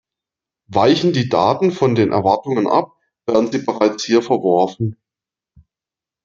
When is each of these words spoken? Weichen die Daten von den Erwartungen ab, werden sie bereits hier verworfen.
Weichen 0.67 1.13
die 1.13 1.29
Daten 1.29 1.71
von 1.71 1.93
den 1.93 2.11
Erwartungen 2.11 2.65
ab, 2.65 2.97
werden 3.27 3.51
sie 3.51 3.59
bereits 3.59 4.03
hier 4.03 4.23
verworfen. 4.23 4.97